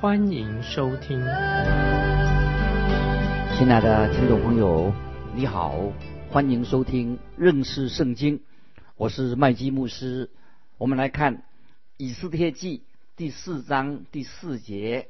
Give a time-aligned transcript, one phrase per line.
[0.00, 1.20] 欢迎收听。
[3.58, 4.94] 亲爱的听众朋友，
[5.34, 5.78] 你好，
[6.30, 8.40] 欢迎收听认识圣经，
[8.96, 10.30] 我是麦基牧师。
[10.78, 11.42] 我们来看
[11.98, 12.82] 以斯帖记
[13.14, 15.08] 第四章第四节，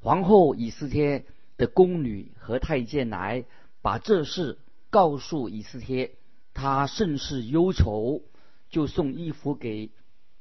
[0.00, 3.44] 皇后以斯帖的宫女和太监来
[3.82, 4.58] 把这事
[4.90, 6.10] 告诉以斯帖。
[6.52, 8.22] 他甚是忧愁，
[8.68, 9.92] 就送衣服给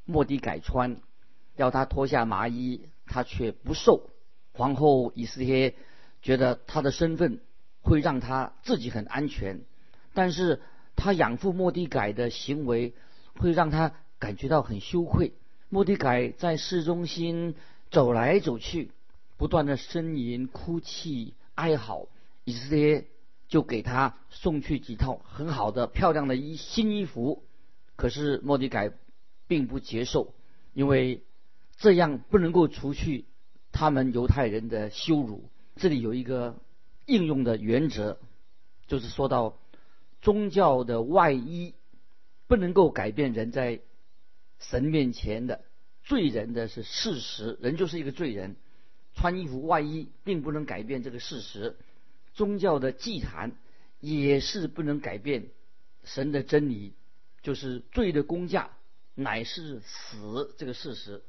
[0.03, 0.97] 莫迪改穿，
[1.55, 4.09] 要他脱下麻衣，他却不受。
[4.53, 5.75] 皇后以斯帖
[6.21, 7.41] 觉得他的身份
[7.81, 9.61] 会让他自己很安全，
[10.13, 10.61] 但是
[10.95, 12.93] 他养父莫迪改的行为
[13.35, 15.33] 会让他感觉到很羞愧。
[15.69, 17.55] 莫迪改在市中心
[17.91, 18.91] 走来走去，
[19.37, 22.07] 不断的呻吟、哭泣、哀嚎，
[22.43, 23.05] 以斯帖。
[23.49, 27.43] 就给他送去几套很好的、漂亮的衣新衣服，
[27.95, 28.91] 可是莫迪改
[29.47, 30.33] 并不接受，
[30.73, 31.21] 因为
[31.83, 33.25] 这样不能够除去
[33.73, 35.49] 他们犹太人的羞辱。
[35.75, 36.61] 这里有一个
[37.05, 38.19] 应用的原则，
[38.87, 39.59] 就是说到
[40.21, 41.73] 宗教的外衣
[42.47, 43.81] 不能够改变人在
[44.59, 45.65] 神面前的
[46.05, 48.55] 罪人的是事实，人就是一个罪人，
[49.13, 51.75] 穿衣服外衣并不能改变这个事实。
[52.33, 53.57] 宗教的祭坛
[53.99, 55.49] 也是不能改变
[56.05, 56.93] 神的真理，
[57.41, 58.69] 就是罪的工价
[59.15, 61.21] 乃是死这个事实。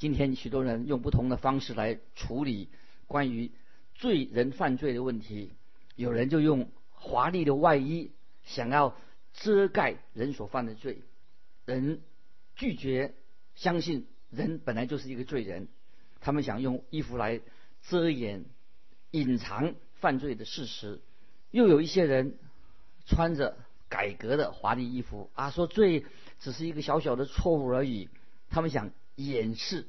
[0.00, 2.70] 今天许多人用不同的方式来处理
[3.06, 3.52] 关于
[3.94, 5.52] 罪人犯罪的问题，
[5.94, 8.10] 有人就用华丽的外衣
[8.42, 8.96] 想要
[9.34, 11.02] 遮盖人所犯的罪，
[11.66, 12.00] 人
[12.56, 13.14] 拒绝
[13.54, 15.68] 相信人本来就是一个罪人，
[16.20, 17.40] 他们想用衣服来
[17.82, 18.46] 遮掩、
[19.12, 19.74] 隐藏。
[19.96, 20.98] 犯罪的事实，
[21.50, 22.38] 又有一些人
[23.04, 23.58] 穿着
[23.90, 26.06] 改革的华丽衣服啊，说罪
[26.38, 28.08] 只是一个小小的错误而已。
[28.48, 28.92] 他们想
[29.26, 29.86] 掩饰、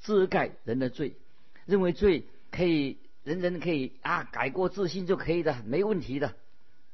[0.00, 1.16] 遮盖人的罪，
[1.66, 6.34] 认为罪可以人人可以啊改过自新就可以的，没问题的。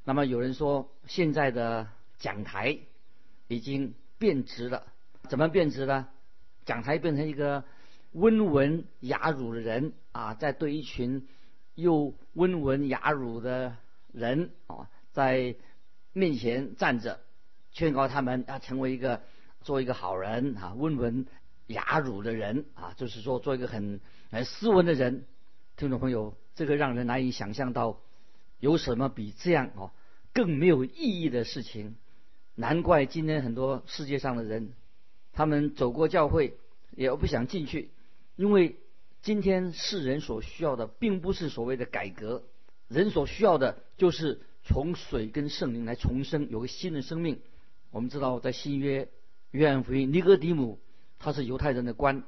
[0.04, 1.88] 那么有人说，现在的
[2.19, 2.78] 讲台
[3.47, 4.87] 已经变质了，
[5.28, 6.09] 怎么变质呢？
[6.65, 7.65] 讲台变成一个
[8.12, 11.26] 温文雅儒的人啊，在对一群。
[11.78, 13.76] 又温文雅儒的
[14.12, 15.55] 人啊，在
[16.12, 17.20] 面前站着，
[17.70, 19.22] 劝告他们要成为一个
[19.60, 21.26] 做一个好人啊，温文
[21.69, 25.25] 雅儒的人啊，就是说做一个很很斯文的人。
[25.77, 28.01] 听众朋友，这个让人难以想象到
[28.59, 29.93] 有什么比这样哦
[30.34, 31.97] 更没有意义的事情。
[32.56, 34.73] 难怪今天很多世界上的人，
[35.33, 36.59] 他们走过教会
[36.91, 37.91] 也不想进去，
[38.37, 38.77] 因为。
[39.21, 42.45] 今天世人所需要的，并不是所谓的改革，
[42.87, 47.41] 人所需要的，就是从水跟圣灵来重生，有个新的生命。
[47.91, 49.09] 我们知道，在新约
[49.50, 50.79] 约翰福音，尼哥底母
[51.19, 52.25] 他是犹太人的官，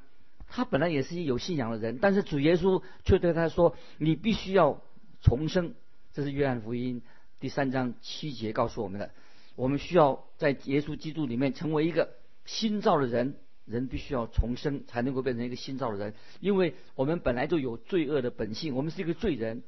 [0.48, 4.82] 他本来也是一有信仰的人，但是主耶稣却对他说：“你必须要
[5.20, 5.74] 重生。”
[6.12, 7.02] 这是约翰福音
[7.38, 9.10] 第三章七节告诉我们的。
[9.56, 12.10] 我们需要在耶稣基督里面成为一个
[12.44, 13.36] 新造的人。
[13.66, 16.14] 人必须要重生，才能够变成一个新造的人。
[16.40, 19.62] 因为我们本来就有罪恶的本性，我们是一个罪人。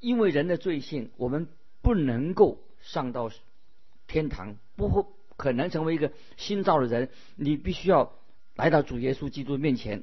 [0.00, 1.46] 因为人的罪性，我们
[1.82, 3.30] 不能够上到
[4.08, 7.10] 天堂，不可能成为一个新造的人。
[7.36, 8.12] 你必须要
[8.54, 10.02] 来到主耶稣基督面前，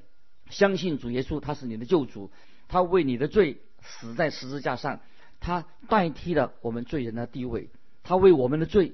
[0.49, 2.31] 相信主耶稣他是你的救主，
[2.67, 5.01] 他为你的罪死在十字架上，
[5.39, 7.69] 他代替了我们罪人的地位，
[8.03, 8.93] 他为我们的罪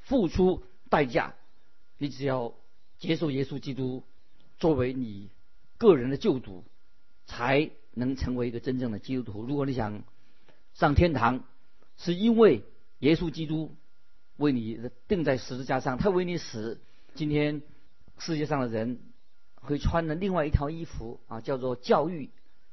[0.00, 1.34] 付出代价。
[1.98, 2.54] 你只要。
[2.98, 4.04] 接受耶稣基督
[4.58, 5.28] 作为你
[5.76, 6.64] 个人的救主，
[7.26, 9.42] 才能成为一个真正的基督徒。
[9.42, 10.02] 如果你想
[10.72, 11.44] 上天堂，
[11.98, 12.62] 是因为
[13.00, 13.76] 耶稣基督
[14.38, 16.80] 为你钉在十字架上，他为你死。
[17.14, 17.60] 今天
[18.18, 19.00] 世界上的人
[19.54, 22.30] 会穿的另外一条衣服啊，叫做教育，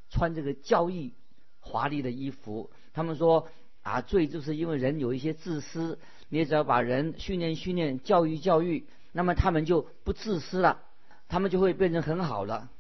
[0.09, 1.13] 穿这个教育
[1.59, 2.71] 华丽的衣服。
[2.93, 3.49] 他们说
[3.81, 5.99] 啊，罪就是因为人有一些自私，
[6.29, 8.85] 你只要把人训练训练，教育教育。
[9.11, 10.81] 那么他们就不自私了，
[11.27, 12.71] 他们就会变成很好了。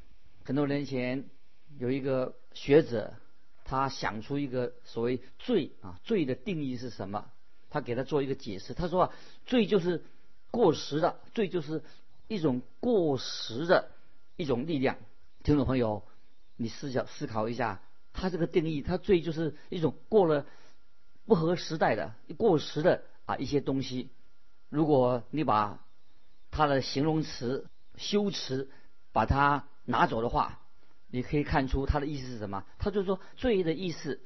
[0.43, 1.25] 很多年前
[1.77, 3.13] 有一个学者，
[3.65, 7.25] 他想出一个所谓罪啊，罪的定义是什么？
[7.69, 9.13] 他给他做一个解释，他说啊，
[9.45, 10.03] 罪就是
[10.49, 11.83] 过时的，罪就是
[12.27, 13.91] 一种过时的
[14.35, 14.97] 一种力量。
[15.43, 16.03] 听众朋友，
[16.55, 17.81] 你思想思考一下，
[18.13, 20.45] 他这个定义，他罪就是一种过了
[21.25, 24.09] 不合时代的、过时的啊一些东西。
[24.69, 25.85] 如果你把
[26.49, 27.67] 他的形容词
[27.97, 28.69] 修辞
[29.11, 30.59] 把它拿走的话，
[31.09, 32.65] 你可以看出他的意思是什么？
[32.79, 34.19] 他就说罪的意思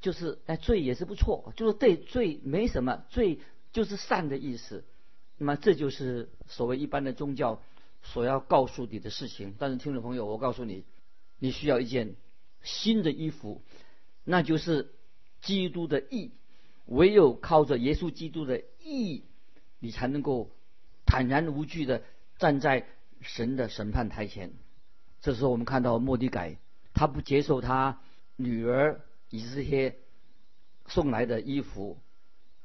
[0.00, 3.40] 就是哎，罪也是不错，就是对罪没什么，罪
[3.72, 4.84] 就是善的意思。
[5.36, 7.60] 那么这就是所谓一般的宗教
[8.02, 9.54] 所要告诉你的事情。
[9.58, 10.84] 但是听众朋友，我告诉你，
[11.40, 12.14] 你需要一件
[12.62, 13.60] 新的衣服，
[14.22, 14.92] 那就是
[15.42, 16.30] 基督的义。
[16.86, 19.24] 唯有靠着耶稣基督的义，
[19.80, 20.50] 你才能够
[21.04, 22.02] 坦然无惧的
[22.38, 22.86] 站在
[23.20, 24.52] 神的审判台前。
[25.20, 26.58] 这时候，我们看到莫迪改，
[26.92, 28.00] 他不接受他
[28.36, 29.98] 女儿以斯帖
[30.86, 31.98] 送来的衣服，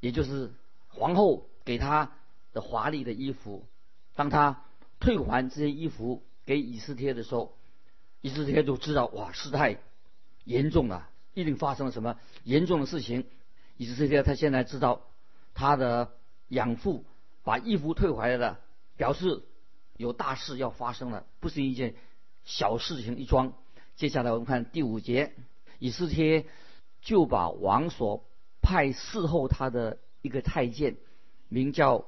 [0.02, 0.52] 也就是
[0.90, 2.14] 皇后给他。
[2.52, 3.68] 的华丽的衣服，
[4.16, 4.66] 当他
[5.00, 7.56] 退还这些衣服给以斯帖的时候，
[8.22, 9.78] 以斯帖就知道哇，事态
[10.44, 13.26] 严重了，一定发生了什么严重的事情。
[13.78, 15.02] 以斯帖他现在知道
[15.54, 16.12] 他的
[16.48, 17.06] 养父
[17.44, 18.60] 把衣服退回来了，
[18.98, 19.44] 表示
[19.96, 21.96] 有大事要发生了，不是一件
[22.44, 23.54] 小事情一桩。
[23.96, 25.34] 接下来我们看第五节，
[25.78, 26.46] 以斯帖
[27.02, 28.26] 就把王所
[28.62, 30.98] 派侍候他的一个太监，
[31.48, 32.06] 名叫。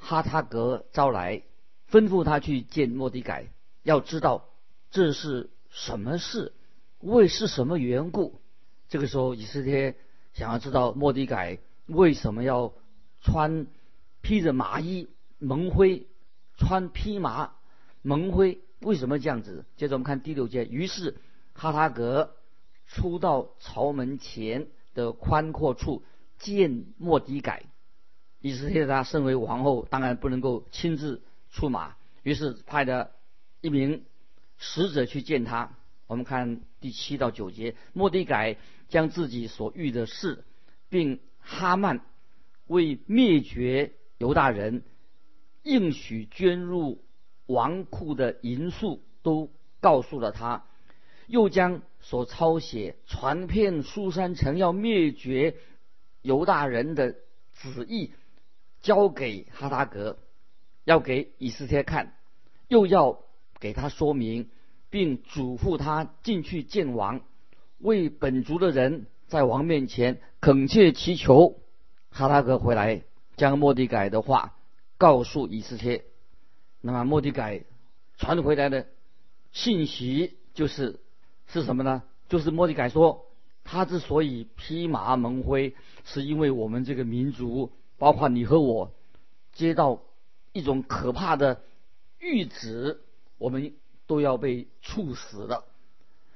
[0.00, 1.42] 哈塔格招来，
[1.90, 3.52] 吩咐他去见莫迪改，
[3.82, 4.48] 要知道
[4.90, 6.52] 这是什么事，
[6.98, 8.40] 为是什么缘故。
[8.88, 9.96] 这个时候，以色列
[10.32, 12.72] 想要知道莫迪改为什么要
[13.20, 13.66] 穿
[14.20, 15.08] 披着麻衣
[15.38, 16.08] 蒙灰，
[16.56, 17.52] 穿披麻
[18.02, 19.64] 蒙灰，为什么这样子？
[19.76, 21.18] 接着我们看第六节，于是
[21.52, 22.34] 哈塔格
[22.86, 26.02] 出到朝门前的宽阔处
[26.38, 27.66] 见莫迪改。
[28.40, 33.10] 以斯帖他身为王后，当然不能够亲自出马，于是派了
[33.60, 34.04] 一名
[34.56, 35.72] 使者去见他。
[36.06, 38.56] 我们看第七到九节，莫迪改
[38.88, 40.44] 将自己所遇的事，
[40.88, 42.00] 并哈曼
[42.66, 44.82] 为灭绝犹大人
[45.62, 47.04] 应许捐入
[47.46, 49.50] 王库的银数都
[49.80, 50.64] 告诉了他，
[51.26, 55.56] 又将所抄写传遍苏山城要灭绝
[56.22, 57.14] 犹大人的
[57.54, 58.12] 旨意。
[58.82, 60.18] 交给哈达格，
[60.84, 62.14] 要给以斯帖看，
[62.68, 63.20] 又要
[63.58, 64.48] 给他说明，
[64.88, 67.20] 并嘱咐他进去见王，
[67.78, 71.58] 为本族的人在王面前恳切祈求。
[72.10, 73.02] 哈达格回来，
[73.36, 74.56] 将莫迪改的话
[74.98, 76.04] 告诉以斯帖。
[76.80, 77.64] 那么莫迪改
[78.16, 78.86] 传回来的
[79.52, 81.00] 信息就是
[81.46, 82.02] 是什么呢？
[82.28, 83.26] 就是莫迪改说，
[83.62, 85.74] 他之所以披麻蒙灰，
[86.04, 87.72] 是因为我们这个民族。
[88.00, 88.94] 包括你和我
[89.52, 90.00] 接到
[90.54, 91.60] 一种可怕的
[92.18, 93.02] 谕旨，
[93.36, 93.74] 我们
[94.06, 95.66] 都要被处死了。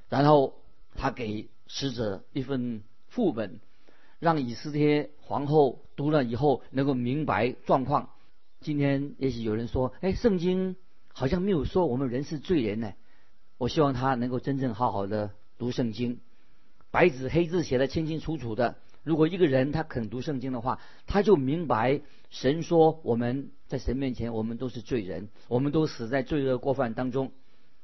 [0.07, 0.53] 然后
[0.95, 3.59] 他给使者一份副本，
[4.19, 8.11] 让以斯帖皇后读了以后能够明白状况。
[8.61, 10.75] 今天也许有人说：“哎，圣经
[11.13, 12.93] 好像没有说我们人是罪人呢。”
[13.57, 16.19] 我希望他能够真正好好的读圣经，
[16.91, 18.75] 白纸黑字写的清清楚楚的。
[19.05, 27.31] 如果一个人他肯读圣经的话，他就明白神说我们在神面前我们都是罪人，我们都死在罪恶过犯当中。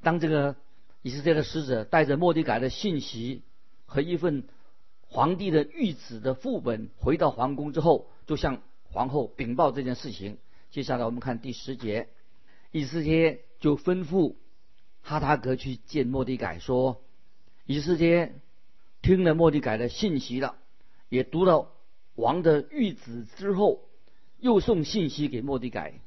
[0.02, 0.56] 当这个
[1.04, 3.44] 以色列的使者带着莫迪改的信息
[3.86, 4.46] 和一份
[5.04, 10.40] 皇帝的谕旨的副本回到皇宫之后，就向皇后禀报这件事情。
[10.72, 12.08] 接下来我们看第十节，
[12.72, 14.34] 以色列就吩咐
[15.04, 17.04] 哈塔格去见莫迪改，说
[17.68, 18.34] 以色列
[19.04, 20.56] 听了莫迪改的信息了。
[21.12, 21.70] 也读了
[22.16, 23.82] 王的谕旨之后，
[24.40, 26.00] 又送信息给莫迪改。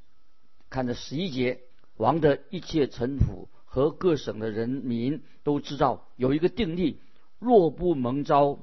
[0.71, 1.61] 看着十一节，
[1.99, 7.01] 王的一切臣仆和各省的人民都知道有一个定例：
[7.39, 8.61] 若不蒙召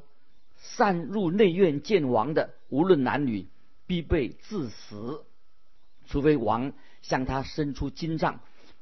[0.57, 3.48] 擅入内院见王的，无论男女，
[3.86, 5.24] 必被致死；
[6.07, 8.39] 除非王向他伸出金杖，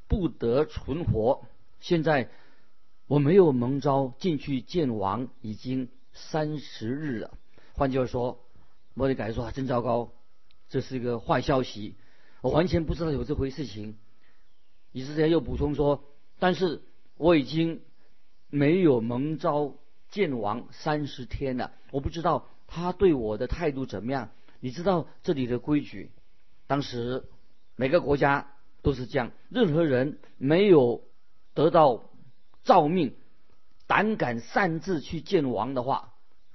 [0.08, 1.44] 不得存活。
[1.82, 2.30] 现在
[3.06, 7.38] 我没有蒙召进去见王，已经三十日了。
[7.80, 8.44] 换句话说，
[8.94, 10.12] 莫迪改说：“真糟糕，
[10.68, 11.96] 这是一个坏消息，
[12.42, 13.98] 我完全不知道有这回事情。”
[14.92, 16.04] 以色列又补充说
[16.40, 16.82] ：“但是
[17.16, 17.80] 我已经
[18.50, 19.76] 没有蒙召
[20.10, 24.32] 见王三十天了，我不知道他对我的态度怎么样。
[24.60, 26.12] 你知道这里的规矩，
[26.68, 27.30] 当时
[27.78, 31.02] 每个国家都是这样，任何人没有
[31.54, 32.10] 得到
[32.66, 33.16] 诏命，
[33.88, 36.12] 胆敢擅自去见王的话，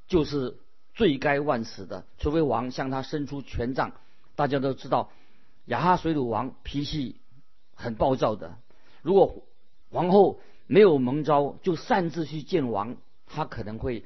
[0.06, 0.58] 就是。”
[0.94, 3.92] 罪该万死的，除非王向他伸出权杖。
[4.36, 5.10] 大家都知道，
[5.66, 7.20] 亚哈水鲁王脾气
[7.74, 8.56] 很暴躁的。
[9.02, 9.44] 如果
[9.90, 12.96] 皇后没有蒙召，就擅自去见王，
[13.26, 14.04] 他可能会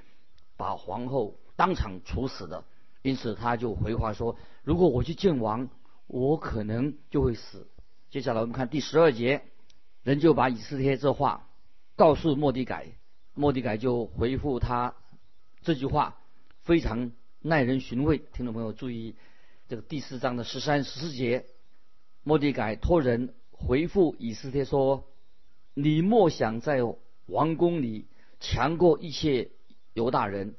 [0.57, 2.65] 把皇后当场处死的。
[3.03, 5.69] 因此，他就回话说：“如果我去见王，
[6.09, 7.69] 我可能就会死。”
[8.11, 9.43] 接下来我们看第十二节，
[10.03, 11.47] 人就把以斯帖这话
[11.97, 12.89] 告诉莫迪改，
[13.35, 14.95] 莫迪改就回复他
[15.63, 16.18] 这句话，
[16.69, 18.21] 非常耐人寻味。
[18.35, 19.15] 听众朋友注意，
[19.69, 21.47] 这个第四章的十三、十四节，
[22.23, 25.07] 莫迪改托人回复以斯帖说
[25.73, 26.81] ：“你莫想在
[27.25, 28.07] 王宫里
[28.39, 29.49] 强过一切
[29.95, 30.57] 犹大人，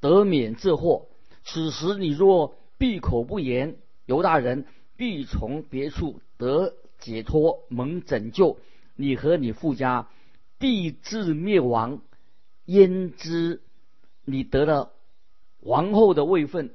[0.00, 1.08] 得免这祸。”
[1.44, 3.76] 此时你若闭口不言，
[4.06, 4.64] 犹大人
[4.96, 8.56] 必从别处得解脱，蒙拯救；
[8.96, 10.08] 你和你父家
[10.58, 12.00] 必至灭亡。
[12.64, 13.60] 焉知
[14.24, 14.92] 你得了
[15.60, 16.70] 王后的位分，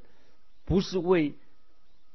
[0.63, 1.35] 不是为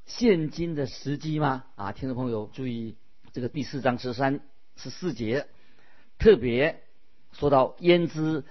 [0.06, 1.64] 现今的时机吗？
[1.74, 2.96] 啊，听众朋友注意，
[3.32, 4.40] 这个第四章十三
[4.76, 5.48] 十四节
[6.18, 6.82] 特别
[7.32, 8.44] 说到：焉知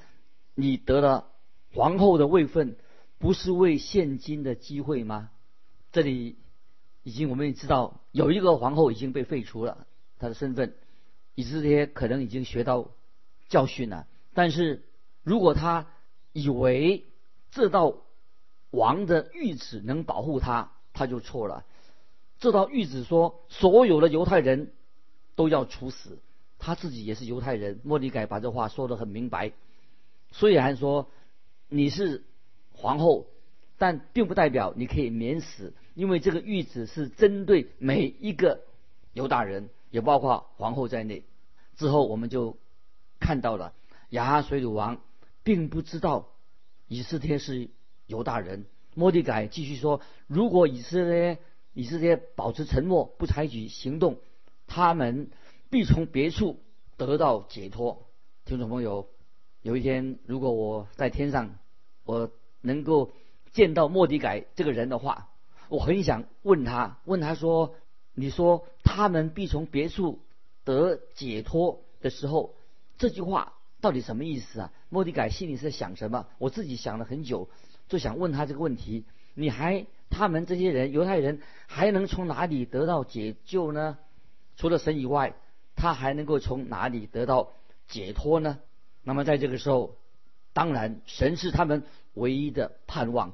[0.54, 1.30] 你得了
[1.74, 2.76] 皇后的位分？
[3.20, 5.30] 不是为现今的机会吗？
[5.92, 6.38] 这里
[7.04, 10.76] 已经我们也知道，有一个皇后已经被废除了她的身份，
[11.36, 12.92] 以色列可能已经学到
[13.48, 14.08] 教训了。
[14.34, 14.84] 但是
[15.24, 15.88] 如果他
[16.32, 17.06] 以为
[17.52, 17.98] 这道
[18.72, 21.66] 王的谕旨能保护他，他就错了。
[22.40, 24.74] 这道谕旨说所有的犹太人
[25.36, 26.20] 都要处死，
[26.58, 27.80] 他自己也是犹太人。
[27.84, 29.52] 莫迪改把这话说得很明白，
[30.32, 31.10] 虽然说
[31.68, 32.24] 你是。
[32.82, 33.28] 皇后，
[33.78, 38.62] 但并不代表你可以免死，因为这个谕旨是针对每一个
[39.12, 41.26] 犹大人，也包括皇后在内。
[41.76, 42.56] 之后我们就
[43.20, 43.74] 看到了
[44.12, 45.02] 亚哈水鲁王
[45.44, 46.30] 并不知道
[46.88, 47.70] 以色列是
[48.10, 48.66] 犹大人。
[48.96, 51.38] 莫迪改继续说：“如果以色列
[51.74, 54.18] 以色列保持沉默，不采取行动，
[54.68, 55.30] 他们
[55.70, 56.60] 必从别处
[56.98, 58.06] 得到解脱。”
[58.44, 59.08] 听众朋友，
[59.62, 61.56] 有一天如果我在天上，
[62.04, 62.30] 我。
[62.62, 63.14] 能够
[63.54, 65.30] 见到莫迪改这个人的话，
[65.70, 67.74] 我很想问他，问他说
[68.14, 70.20] ：“你说他们必从别处
[70.66, 72.54] 得解脱的时候，
[72.98, 76.28] 这句话到底什么意思啊？”莫迪改心里是在想什么？
[76.38, 77.48] 我自己想了很久，
[77.90, 79.04] 就想问他这个问题：
[79.34, 83.98] 你还他们这些人犹太人还能从哪里得到解救呢？
[84.56, 85.36] 除了神以外，
[85.76, 87.52] 他还能够从哪里得到
[87.90, 88.60] 解脱呢？
[89.04, 89.98] 那么在这个时候，
[90.54, 91.84] 当然神是他们。
[92.16, 93.34] 唯一的盼望，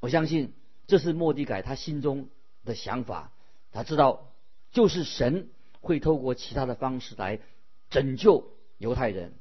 [0.00, 0.54] 我相信
[0.88, 2.28] 这是莫迪改他心中
[2.64, 3.30] 的想法。
[3.70, 4.32] 他知道，
[4.72, 5.50] 就是神
[5.82, 7.38] 会透过其他的方式来
[7.90, 9.34] 拯救犹太人。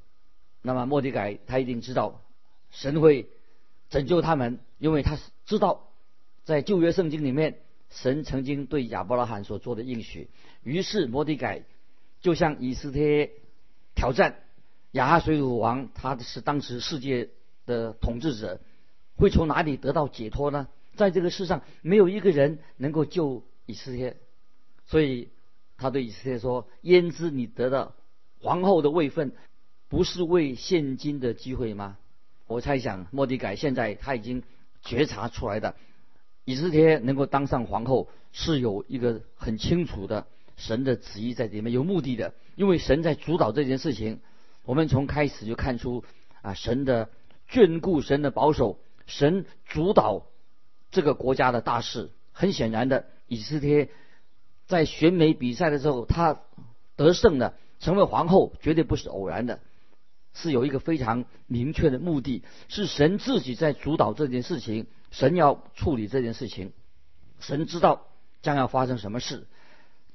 [0.61, 2.21] 那么莫迪改他一定知道，
[2.69, 3.29] 神会
[3.93, 5.91] 拯救他们，因为他知道
[6.45, 7.59] 在旧约圣经里面，
[7.91, 10.31] 神曾经对亚伯拉罕所做的应许。
[10.63, 11.63] 于是摩迪改
[12.19, 13.33] 就向以斯帖
[13.93, 14.39] 挑战
[14.93, 17.29] 亚哈水鲁王，他是当时世界
[17.67, 18.59] 的统治者。
[19.15, 20.67] 会从哪里得到解脱呢？
[20.95, 24.17] 在这个世上，没有一个人能够救以色列，
[24.87, 25.29] 所以
[25.77, 27.93] 他对以色列说：“焉知你得到
[28.39, 29.33] 皇后的位分，
[29.87, 31.99] 不是为现今的机会吗？”
[32.53, 34.43] 我猜想，莫迪改现在他已经
[34.83, 35.75] 觉察出来的，
[36.45, 44.19] 以色列能够当上皇后是有一个很清楚的神的旨意在里面，有目的的，因为神在主导这件事情。
[44.65, 46.05] 我们从开始就看出
[46.41, 47.09] 啊，神的
[47.49, 48.79] 眷顾，神的保守。
[49.07, 50.27] 神主导
[50.89, 53.89] 这个国家的大事，很显然的，以斯帖
[54.67, 56.39] 在选美比赛的时候，他
[56.95, 59.59] 得胜了，成为皇后，绝对不是偶然的，
[60.33, 66.73] 是有一个非常明确的目的，是神自己在主导这件事情，神要处理这件事情，
[67.39, 68.07] 神知道
[68.41, 69.47] 将要发生什么事，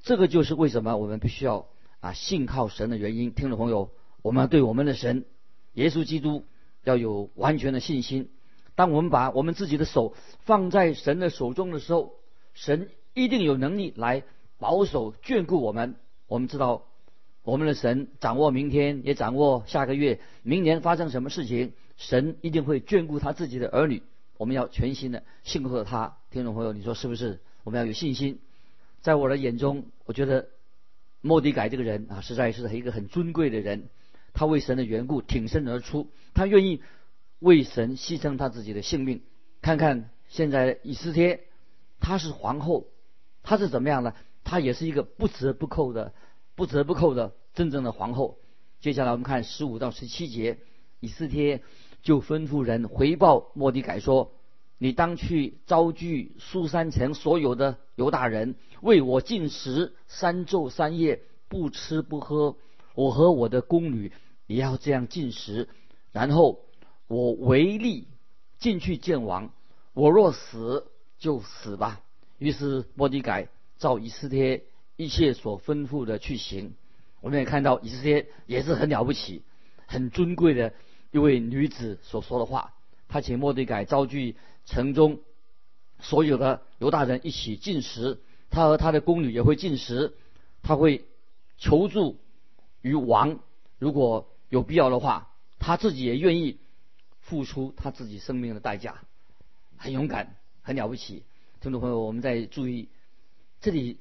[0.03, 1.67] 这个就是为什么我们必须要
[1.99, 3.31] 啊信靠神的原因。
[3.33, 5.25] 听众朋友，我们对我们的神
[5.73, 6.45] 耶稣基督
[6.83, 8.29] 要有完全的信心。
[8.75, 12.13] 当我们把我们自己的手放在神的手中的时候，
[12.53, 14.23] 神一定有能力来
[14.57, 15.95] 保守眷顾我们。
[16.27, 16.85] 我们知道，
[17.49, 21.73] 我们的神掌握明天，也掌握下个月、明年发生什么事情。
[21.97, 24.03] 神一定会眷顾他自己的儿女。
[24.37, 26.17] 我们要全心的信靠他。
[26.31, 27.39] 听众朋友，你说是不是？
[27.63, 28.39] 我们要有信心。
[29.01, 30.47] 在我的眼中，我觉得
[31.21, 33.89] 莫迪改这个人啊，实在是一个很尊贵的人。
[34.33, 36.81] 他为神的缘故挺身而出，他愿意。
[37.39, 39.21] 为神牺牲他自己的性命，
[39.61, 41.45] 看看现在以斯帖，
[42.01, 42.87] 她是皇后，
[43.43, 44.13] 她是怎么样呢？
[44.43, 46.11] 她也是一个不折不扣的、
[46.55, 48.37] 不折不扣的真正的皇后。
[48.79, 50.59] 接下来我们看十五到十七节，
[50.99, 51.61] 以斯帖
[52.01, 54.31] 就吩咐人回报莫迪改说
[54.77, 62.55] ：“你当去招聚苏三城所有的犹大人，为我进食三昼三夜，不吃不喝。
[62.95, 64.11] 我和我的宫女
[64.47, 65.69] 也要这样进食，
[66.11, 66.61] 然后。”
[67.11, 68.07] 我唯力
[68.59, 69.51] 进去见王，
[69.95, 72.03] 我若死就死吧。
[72.37, 74.63] 于是莫迪改照以斯帖
[74.95, 76.75] 一切所吩咐的去行。
[77.21, 79.43] 我们也看到以色列也是很了不起、
[79.85, 80.73] 很尊贵的
[81.11, 82.73] 一位女子所说的话。
[83.07, 84.35] 她请莫迪改召集
[84.65, 85.19] 城中
[85.99, 90.13] 所有的犹大人一起进食，她和她的宫女也会进食，
[90.61, 91.05] 她会
[91.57, 92.19] 求助
[92.81, 93.39] 于王，
[93.79, 96.59] 如果有必要的话，她自己也愿意
[97.19, 99.03] 付出她自己生命的代价，
[99.75, 101.23] 很勇敢，很了不起。
[101.61, 102.87] 听众朋友，我们在注意，
[103.59, 103.99] 这里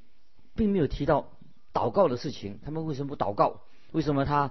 [0.54, 1.32] 并没有提到
[1.78, 2.58] 祷告的事情。
[2.64, 3.60] 他们为什么不祷告？
[3.92, 4.50] 为什么他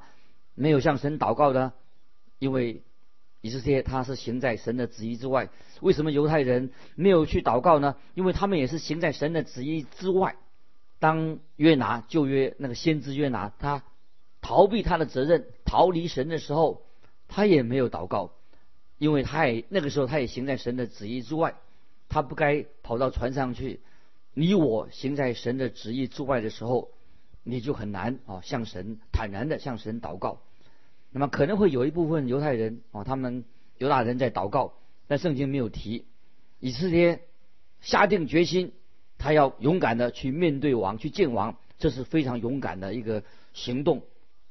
[0.55, 1.73] 没有向神祷告呢？
[2.39, 2.83] 因为
[3.41, 5.49] 以色列他是行在神的旨意之外。
[5.81, 7.97] 为什么犹太人没有去祷告呢？
[8.15, 10.37] 因为他们也是行在神的旨意之外。
[10.99, 13.83] 当约拿旧约那个先知约拿他
[14.41, 16.81] 逃避他的责任，逃离神的时候，
[17.27, 18.31] 他也没有祷告，
[18.97, 21.55] 因为他也那个时候他也行在神的旨意之外。
[22.09, 23.81] 他不该跑到船上去。
[24.33, 26.89] 你我行在神的旨意之外的时候，
[27.47, 30.41] 你就很难啊向神坦然的向神祷告。
[31.11, 33.45] 那么可能会有一部分犹太人啊，他们
[33.77, 34.73] 犹大人在祷告，
[35.07, 36.05] 但圣经没有提。
[36.59, 37.21] 以色列
[37.79, 38.73] 下定决心，
[39.17, 43.23] 他要勇敢的去面对王，去见王，这是非常勇敢的一个
[43.53, 44.03] 行动。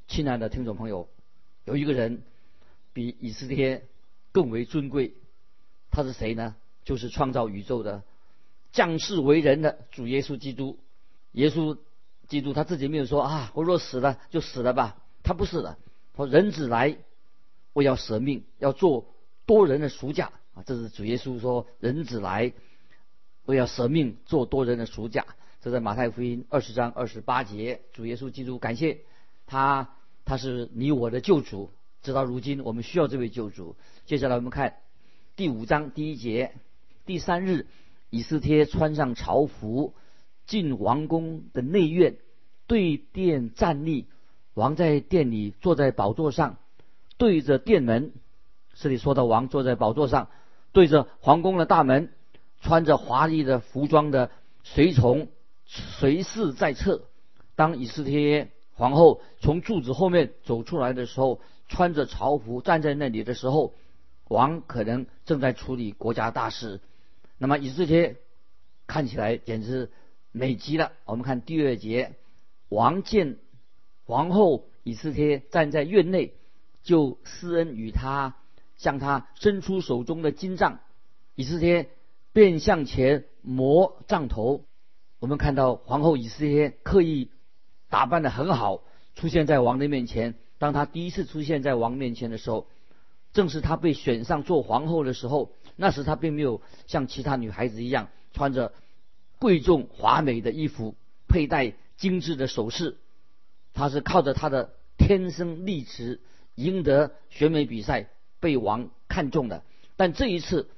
[0.09, 1.09] 亲爱的听众朋友，
[1.65, 2.23] 有一个人
[2.93, 3.85] 比以色列
[4.33, 5.13] 更为尊贵，
[5.91, 6.57] 他是谁呢？
[6.85, 8.05] 就是创造宇宙的、
[8.71, 10.79] 降世为人的主耶稣基督。
[11.33, 11.77] 耶稣
[12.29, 14.97] 基督他自己没有说啊，我若死了就死了吧。
[15.23, 15.77] 他不是的，
[16.15, 16.97] 说人子来，
[17.73, 19.15] 我要舍命，要做
[19.45, 20.63] 多人的赎价啊。
[20.65, 22.53] 这是主耶稣说，人子来，
[23.45, 25.27] 我要舍命做多人的赎价。
[25.61, 29.01] 这在马太福音二十章二十八节，主耶稣基督感谢
[29.47, 29.91] 他，
[30.25, 31.71] 他是你我的救主。
[32.03, 33.75] 直到如今，我们需要这位救主。
[34.05, 34.77] 接下来我们看
[35.35, 36.53] 第五章第一节。
[37.05, 37.67] 第三日，
[38.11, 39.95] 以斯帖穿上朝服，
[40.47, 42.17] 进王宫的内院，
[42.67, 44.07] 对殿站立。
[44.55, 46.57] 王在殿里坐在宝座上，
[47.19, 48.13] 对着殿门。
[48.75, 50.29] 这里说到王坐在宝座上，
[50.73, 52.11] 对着皇宫的大门，
[52.61, 54.31] 穿着华丽的服装的
[54.63, 55.29] 随从
[55.67, 57.03] 随侍在侧。
[57.55, 63.75] 当以斯帖皇后从柱子后面走出来的时候，穿着朝服站在那里的时候，
[64.29, 66.81] 王可能正在处理国家大事。
[67.39, 68.17] 那么以斯帖
[68.87, 69.91] 看起来简直
[70.37, 70.93] 美极了。
[71.07, 72.13] 我们看第二节，
[72.69, 73.39] 王见
[74.05, 76.35] 皇后以斯帖站在院内，
[76.83, 78.37] 就施恩与他，
[78.77, 80.81] 向他伸出手中的金杖。
[81.37, 81.89] 以斯帖
[82.35, 84.67] 便向前磨杖头。
[85.21, 87.31] 我们看到皇后以斯帖刻意
[87.89, 88.83] 打扮的很好，
[89.15, 90.35] 出现在王的面前。
[90.59, 92.67] 当他第一次出现在王面前的时候，
[93.33, 95.53] 正是他被选上做皇后的时候。
[95.79, 98.73] 那时她并没有像其他女孩子一样穿着
[99.39, 100.95] 贵重华美的衣服，
[101.29, 102.97] 佩戴精致的首饰。
[103.75, 106.21] 她是靠着她的天生丽质
[106.55, 108.09] 赢得选美比赛，
[108.41, 109.63] 被王看中的。
[109.97, 110.69] 但这一次，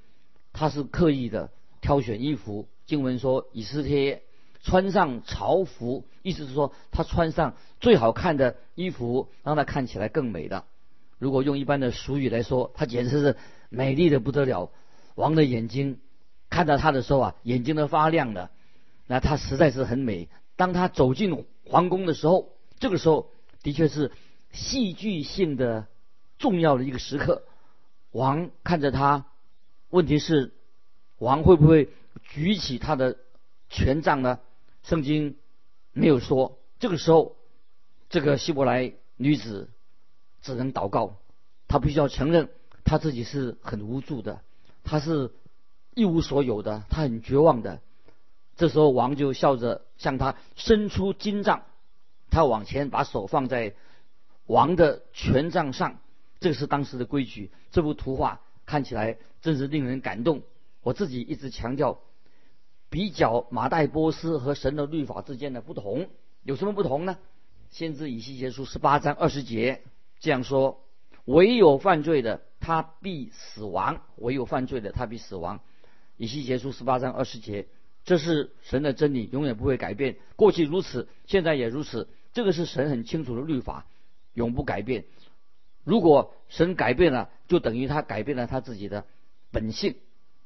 [0.52, 2.68] 她是刻意的挑选衣服。
[2.86, 4.22] 经文说，以斯帖
[4.62, 10.64] 穿上朝服，意思是说她穿上最好看的衣服，让她看起来更美的。
[11.18, 13.36] 如果用一般的俗语来说，她简直是
[13.68, 14.70] 美丽的不得了。
[15.14, 16.00] 王的眼睛
[16.50, 18.50] 看到她的时候啊，眼睛都发亮的。
[19.06, 20.28] 那她实在是很美。
[20.56, 23.30] 当她走进皇宫的时候，这个时候
[23.62, 24.12] 的确是
[24.52, 25.86] 戏剧性的
[26.38, 27.44] 重要的一个时刻。
[28.10, 29.26] 王看着她，
[29.90, 30.52] 问题是
[31.18, 31.90] 王会不会
[32.22, 33.16] 举起他的
[33.68, 34.40] 权杖呢？
[34.82, 35.36] 圣经
[35.92, 36.58] 没有说。
[36.78, 37.36] 这个时候，
[38.08, 39.68] 这个希伯来女子
[40.42, 41.16] 只能祷告，
[41.66, 42.48] 她必须要承认
[42.84, 44.40] 她自己是很无助的。
[44.84, 45.30] 她是
[45.98, 47.80] 一无所有的，他很绝望的。
[48.54, 51.64] 这时候王就笑着向他伸出金杖，
[52.30, 53.74] 他往前把手放在
[54.46, 55.98] 王的权杖上，
[56.38, 57.50] 这是当时的规矩。
[57.72, 60.42] 这幅图画看起来真是令人感动。
[60.82, 61.98] 我自己一直强调，
[62.90, 66.08] 比较马代波斯和神的律法之间的不同，
[66.44, 67.18] 有什么不同呢？
[67.70, 69.82] 先知以西结书十八章二十节
[70.20, 70.80] 这样说：
[71.24, 72.42] 唯有犯罪的。
[72.60, 75.60] 他必死亡，唯有犯罪的他必死亡。
[76.18, 77.66] 以西结书十八章二十节，
[78.04, 80.16] 这是神的真理，永远不会改变。
[80.36, 82.06] 过去如此，现在也如此。
[82.34, 83.86] 这个是神很清楚的律法，
[84.34, 85.06] 永不改变。
[85.84, 89.06] 如果神改变了，就等于他改变了他自己的
[89.50, 89.94] 本性。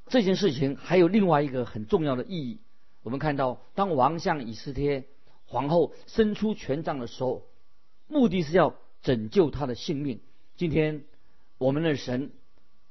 [0.07, 2.61] 这件事情还有另外一个很重要的意义。
[3.03, 5.05] 我们看到，当王向以斯帖
[5.47, 7.47] 皇后伸出权杖的时候，
[8.07, 10.21] 目的是要拯救他的性命。
[10.57, 11.05] 今天。
[11.59, 12.33] 我们的神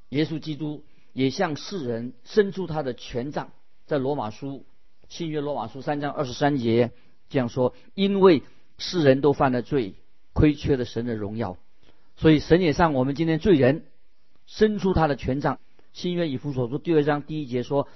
[0.08, 3.52] 耶稣基督也向世人伸出他的权杖，
[3.86, 4.66] 在罗马书
[5.10, 6.92] 新约罗马书三章二十三节
[7.30, 8.44] 这样说：因为
[8.78, 9.96] 世人都犯了罪，
[10.34, 11.58] 亏缺了神的荣耀，
[12.16, 13.86] 所以神也向我们今天罪人
[14.46, 15.60] 伸出他的权杖。
[15.94, 17.88] 新约以弗所书第二章第一节说：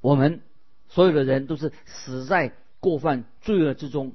[0.00, 0.40] 我们
[0.88, 4.14] 所有的人都是死在过犯罪恶之中。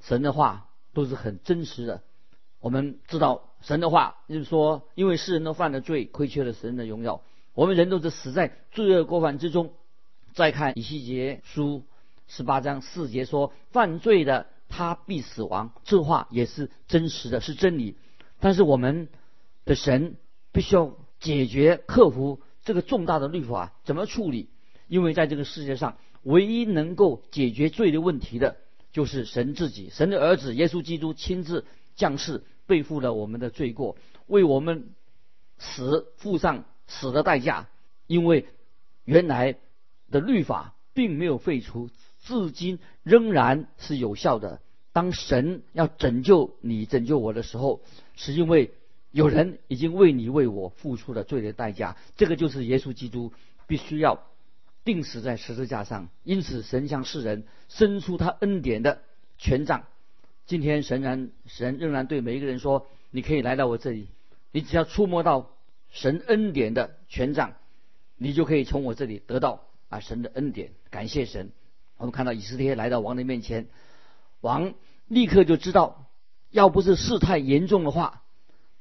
[0.00, 2.02] 神的话都是很真实的。
[2.60, 7.22] 我们知道神的话，就是说，因为世人都犯了罪，亏缺了神的荣耀。
[7.54, 9.72] 我们人都是死在罪恶过犯之中。
[10.34, 11.84] 再看以西结书
[12.26, 17.96] 十八章四节说：“犯罪的他必死亡。”这话也是真实的，是真理。
[18.40, 19.08] 但是我们
[19.64, 20.16] 的神
[20.52, 24.50] 必须要解决、克服这个重大的律法，怎么处理？
[24.88, 28.56] 因为在这个世界上，唯一能够解决罪的问题的。
[28.92, 31.64] 就是神自己，神的儿子耶稣基督亲自
[31.96, 33.96] 降世，背负了我们的罪过，
[34.28, 34.90] 为我们
[35.58, 37.68] 死付上死的代价。
[38.06, 38.46] 因为
[39.04, 39.56] 原来
[40.10, 41.90] 的律法并没有废除，
[42.22, 44.60] 至今仍然是有效的。
[44.92, 47.80] 当神要拯救你、拯救我的时候，
[48.16, 48.72] 是因为
[49.10, 51.96] 有人已经为你、为我付出了罪的代价。
[52.16, 53.32] 这个就是耶稣基督
[53.66, 54.22] 必须要。
[54.84, 59.00] 定死在十字架上，因此神向世人伸出他恩典的
[59.38, 59.84] 权杖。
[60.44, 64.08] 今天神然神仍然对每一个人说：“你可以来到我这里，
[64.52, 65.53] 你只要触摸到
[65.94, 67.54] 神恩典的权杖，
[68.16, 71.52] 你就可以从我这里得到啊神的恩典。”感谢神。
[71.96, 73.68] 我们看到以斯帖来到王的面前，
[74.40, 74.74] 王
[75.06, 76.10] 立刻就知道，
[76.50, 78.24] 要不是事态严重的话，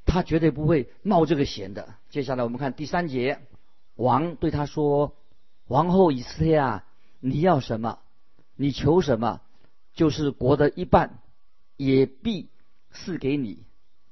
[0.06, 1.93] 他绝对不会冒这个险的。
[2.10, 3.39] 接下来我们看第三节，
[3.95, 5.15] 王对他说。
[5.67, 6.86] 王后以斯帖啊，
[7.21, 7.99] 你要什么？
[8.56, 9.39] 你求什么？
[9.93, 11.19] 就是国的一半，
[11.78, 12.49] 也必
[12.91, 13.63] 赐给你。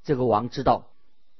[0.03, 0.87] 这个王知道，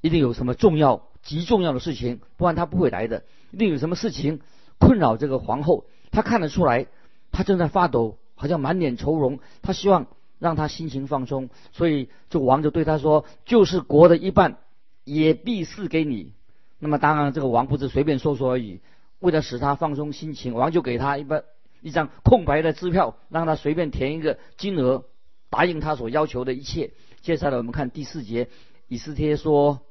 [0.02, 3.24] 一定有什么重要、极重要的事情，不然他不会来的。
[3.52, 4.40] 一定有什么事情
[4.80, 6.88] 困扰这个皇后，她看得出来，
[7.32, 9.40] 她正在发抖，好像满脸愁容。
[9.62, 10.08] 他希望
[10.40, 14.58] 让她心情放松，所以这王就对他说：“就是国的一半，
[15.04, 16.34] 也必赐给你。”
[16.80, 18.80] 那么当然，这个王不是随便说说而已。
[19.20, 21.44] 为了使他放松心情，王就给他一本
[21.82, 25.04] 一张空白的支票，让他随便填一个金额，
[25.52, 26.92] 答应他所要求的一切。
[27.22, 28.50] 接下来我们看第四节，
[28.88, 29.82] 以斯帖说：“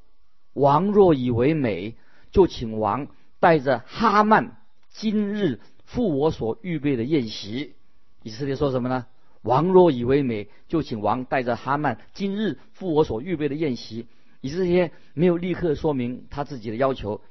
[0.53, 1.97] 王若以为美，
[2.31, 3.09] 就请王
[3.39, 4.57] 带着哈曼
[4.89, 7.75] 今日赴我所预备的宴席。”
[8.23, 9.07] 以色列说什么呢？
[9.43, 14.07] 王若以为美，就请王带着哈曼今日赴我所预备的宴席。
[14.43, 17.23] 以色列没有立刻说明他自己的要求。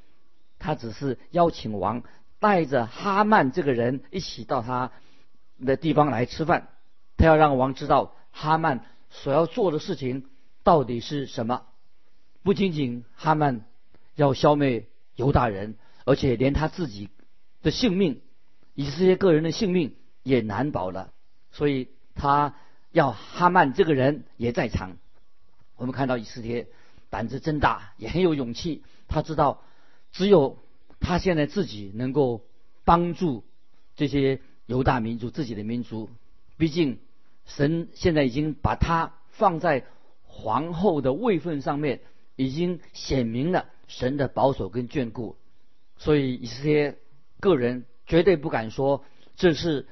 [0.57, 2.03] 他只是邀请王
[2.39, 4.91] 带着哈曼这个人一起到他
[5.63, 6.69] 的地方来吃饭，
[7.17, 10.25] 他要让王知道哈曼所要做的事情
[10.63, 11.63] 到底是什么。
[12.43, 13.65] 不仅仅哈曼
[14.15, 15.75] 要消灭犹大人，
[16.05, 17.09] 而且连他自己
[17.61, 18.21] 的性命，
[18.75, 21.11] 以色列个人的性命也难保了。
[21.51, 22.55] 所以他
[22.91, 24.97] 要哈曼这个人也在场。
[25.75, 26.67] 我们看到以斯帖
[27.09, 28.83] 胆子真大，也很有勇气。
[29.07, 29.63] 他知道。
[30.11, 30.57] 只有
[30.99, 32.41] 他现在自己能够
[32.83, 33.43] 帮助
[33.95, 36.09] 这些犹大民族自己的民族，
[36.57, 36.97] 毕竟
[37.45, 39.85] 神现在已经把他放在
[40.23, 42.01] 皇后的位分上面，
[42.43, 45.35] 已经显明了神的保守跟眷顾，
[45.97, 46.97] 所以以色列
[47.39, 49.03] 个人绝对不敢说
[49.35, 49.87] 这是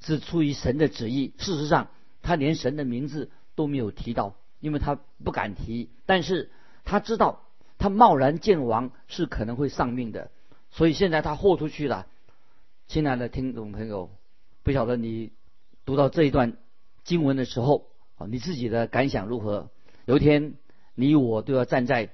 [0.00, 1.32] 是出于神的旨意。
[1.38, 1.90] 事实上，
[2.22, 5.90] 他连神的名字都没有提到，因为他不敢提。
[6.06, 6.50] 但是
[6.84, 7.42] 他知道。
[7.78, 10.30] 他贸然见王是可能会丧命的，
[10.70, 12.06] 所以现在他豁出去了。
[12.88, 14.10] 亲爱的听众朋友，
[14.62, 15.32] 不晓得你
[15.84, 16.56] 读到这一段
[17.04, 19.68] 经文的时候啊，你自己的感想如何？
[20.06, 20.54] 有一天
[20.96, 22.10] 你我都要站在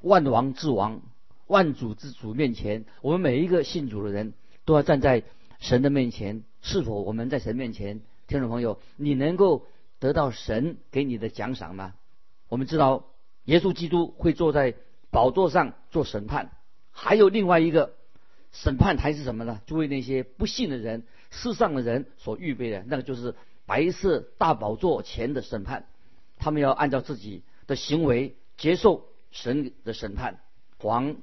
[0.00, 1.02] 万王之王、
[1.46, 5.22] 万主之主面前，我们每一个信主的人都要站在
[5.60, 6.42] 神的面前。
[6.60, 9.66] 是否我们在神面前，听众朋友，你能够
[10.00, 11.94] 得到神给你的奖赏吗？
[12.48, 13.04] 我们知道
[13.44, 14.74] 耶稣基督会坐在。
[15.12, 16.52] 宝座上做审判，
[16.90, 17.92] 还有另外一个
[18.50, 19.60] 审判台是什么呢？
[19.66, 23.34] 就为那些不信的人、世上的人所预备的，那个就是
[23.66, 25.84] 白色大宝座前的审判。
[26.38, 27.42] 他们要按照自己
[27.72, 30.40] 的行为接受神的审判。
[30.82, 31.16] 王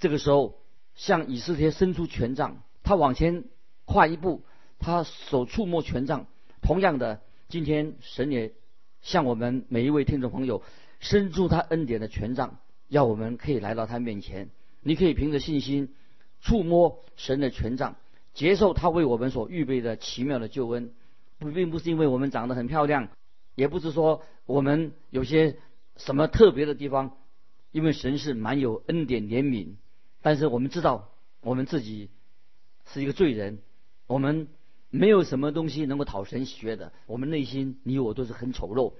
[0.00, 0.58] 这个时候
[0.96, 3.44] 向以色列伸出权杖，他往前
[3.84, 4.42] 跨一步，
[4.80, 6.26] 他手触摸权杖。
[6.62, 8.54] 同样的，今天神也
[9.02, 10.64] 向我们每一位听众朋友
[10.98, 12.58] 伸出他恩典的权杖。
[12.88, 15.94] 要我们可以来到他面前，你可以凭着信心
[16.40, 17.94] 触摸神的权杖，
[18.32, 20.92] 接受他为我们所预备的奇妙的救恩。
[21.38, 23.10] 不，并不是因为我们长得很漂亮，
[23.54, 25.56] 也不是说我们有些
[25.96, 27.16] 什么特别的地方，
[27.70, 29.74] 因为神是满有恩典怜悯，
[30.22, 32.10] 但是我们知道我们自己
[32.86, 33.58] 是一个罪人，
[34.06, 34.48] 我们
[34.90, 38.92] 没有什么东西能够讨神喜悦的，我们内心你我都是很丑陋。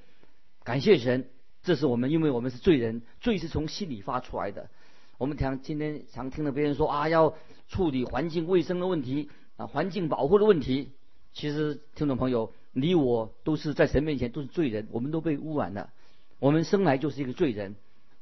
[0.62, 1.28] 感谢神，
[1.62, 4.70] 这是我们因为我们是罪人，罪是从心里发出来的。
[5.18, 7.34] 我们常今天常听到别人说啊，要
[7.68, 10.90] 处理环境卫生的问题啊，环境保护的问题。
[11.32, 15.90] 其实听众朋友，你我都是在神面前都是罪人，我们都被污染了。
[16.38, 17.76] 我们生来就是一个罪人。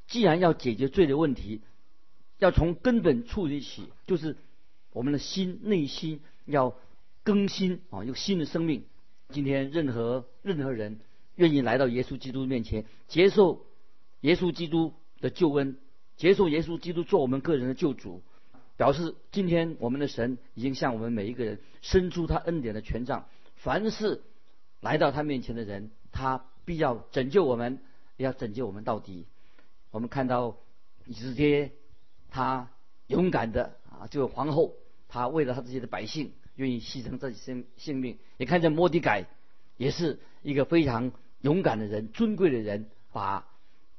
[0.07, 1.61] 既然要解决罪的问题，
[2.39, 4.37] 要从根本处理起，就是
[4.93, 6.77] 我们的心内心要
[7.23, 8.85] 更新啊，有新的生命。
[9.31, 11.01] 今天任何任何人
[11.37, 13.65] 愿意来到耶稣基督面前，接受
[14.21, 15.77] 耶稣基督的救恩。
[16.19, 18.23] 接受耶稣基督做我们个人的救主，
[18.77, 23.27] 表示今天我们的神已经向我们每一个人伸出他恩典的权杖。
[23.57, 24.23] 凡是
[24.81, 27.81] 来到他面前的人，他必要拯救我们，
[28.23, 29.27] 要拯救我们到底。
[29.91, 30.57] 我们看到
[31.07, 31.73] 以斯帖，
[32.31, 32.71] 他
[33.07, 34.75] 勇敢的啊，这个皇后，
[35.09, 38.19] 她为了她自己的百姓，愿意牺牲自己生性命。
[38.39, 39.27] 也看见摩迪改，
[39.77, 43.47] 也是一个非常勇敢的人，尊贵的人，把。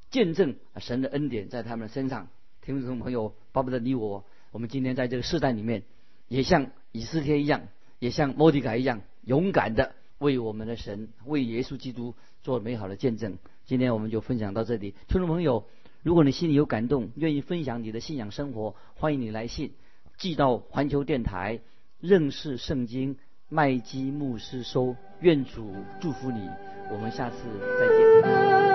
[0.09, 2.27] 见证神的恩典在他们的身上，
[2.61, 5.81] 听众朋友，巴不得你我，我们今天在这个世代里面，
[6.27, 13.39] 也像以斯帖一样，也像摩迪改一样，勇敢的为我们的神，为耶稣基督做美好的见证。
[13.65, 15.65] 今天我们就分享到这里，听众朋友，
[16.01, 19.73] 如果你心里有感动，愿意分享你的信仰生活，欢迎你来信
[20.17, 21.61] 寄到环球电台
[21.99, 23.17] 认识圣经
[23.49, 24.95] 麦基牧师收。
[25.21, 26.49] 愿主祝福你，
[26.91, 27.37] 我们下次
[27.79, 28.72] 再见。